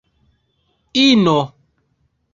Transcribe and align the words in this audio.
ino 1.03 1.37